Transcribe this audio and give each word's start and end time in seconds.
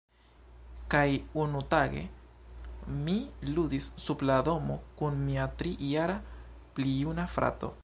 Kaj 0.93 1.09
unutage, 1.43 2.05
mi 3.09 3.17
ludis 3.49 3.91
sub 4.07 4.25
la 4.31 4.39
domo 4.49 4.79
kun 5.01 5.23
mia 5.29 5.47
tri-jara-plijuna 5.61 7.31
frato. 7.39 7.75